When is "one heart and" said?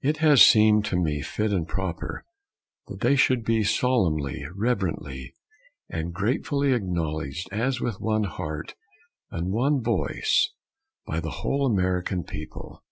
8.00-9.52